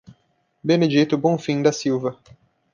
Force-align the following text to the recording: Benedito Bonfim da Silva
Benedito 0.63 1.15
Bonfim 1.19 1.61
da 1.63 1.71
Silva 1.71 2.17